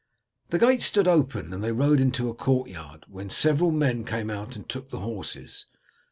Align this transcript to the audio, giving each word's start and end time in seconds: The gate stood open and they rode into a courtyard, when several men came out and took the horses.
The 0.49 0.57
gate 0.57 0.81
stood 0.81 1.07
open 1.07 1.53
and 1.53 1.63
they 1.63 1.71
rode 1.71 1.99
into 1.99 2.27
a 2.27 2.33
courtyard, 2.33 3.05
when 3.07 3.29
several 3.29 3.69
men 3.69 4.03
came 4.03 4.31
out 4.31 4.55
and 4.55 4.67
took 4.67 4.89
the 4.89 4.97
horses. 5.01 5.67